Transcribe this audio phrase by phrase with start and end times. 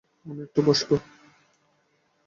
[0.25, 0.95] আমি একটু বসবো।